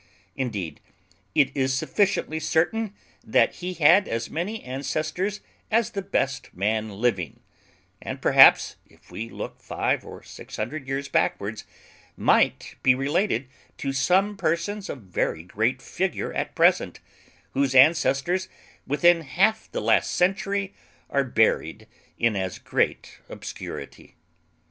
Indeed, 0.35 0.81
it 1.35 1.55
is 1.55 1.75
sufficiently 1.75 2.39
certain 2.39 2.95
that 3.23 3.57
he 3.57 3.75
had 3.75 4.07
as 4.07 4.31
many 4.31 4.63
ancestors 4.63 5.41
as 5.69 5.91
the 5.91 6.01
best 6.01 6.51
man 6.55 6.89
living, 6.89 7.39
and, 8.01 8.19
perhaps, 8.19 8.77
if 8.87 9.11
we 9.11 9.29
look 9.29 9.61
five 9.61 10.03
or 10.03 10.23
six 10.23 10.55
hundred 10.57 10.87
years 10.87 11.07
backwards, 11.07 11.65
might 12.17 12.77
be 12.81 12.95
related 12.95 13.47
to 13.77 13.93
some 13.93 14.37
persons 14.37 14.89
of 14.89 15.03
very 15.03 15.43
great 15.43 15.83
figure 15.83 16.33
at 16.33 16.55
present, 16.55 16.99
whose 17.51 17.75
ancestors 17.75 18.49
within 18.87 19.21
half 19.21 19.71
the 19.71 19.81
last 19.81 20.09
century 20.15 20.73
are 21.11 21.23
buried 21.23 21.87
in 22.17 22.35
as 22.35 22.57
great 22.57 23.19
obscurity. 23.29 24.15